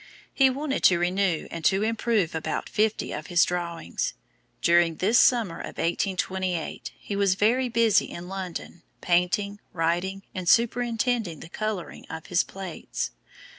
He 0.33 0.49
wanted 0.49 0.81
to 0.85 0.97
renew 0.97 1.47
and 1.51 1.63
to 1.65 1.83
improve 1.83 2.33
about 2.33 2.67
fifty 2.67 3.11
of 3.11 3.27
his 3.27 3.45
drawings. 3.45 4.15
During 4.63 4.95
this 4.95 5.19
summer 5.19 5.59
of 5.59 5.77
1828, 5.77 6.91
he 6.97 7.15
was 7.15 7.35
very 7.35 7.69
busy 7.69 8.05
in 8.09 8.27
London, 8.27 8.81
painting, 9.01 9.59
writing, 9.73 10.23
and 10.33 10.49
superintending 10.49 11.41
the 11.41 11.49
colouring 11.49 12.07
of 12.09 12.25
his 12.25 12.43
plates. 12.43 13.11